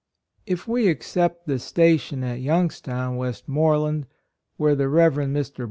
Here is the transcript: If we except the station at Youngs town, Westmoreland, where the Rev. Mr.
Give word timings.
If 0.47 0.67
we 0.67 0.87
except 0.87 1.45
the 1.45 1.59
station 1.59 2.23
at 2.23 2.39
Youngs 2.41 2.81
town, 2.81 3.17
Westmoreland, 3.17 4.07
where 4.57 4.73
the 4.73 4.89
Rev. 4.89 5.13
Mr. 5.13 5.59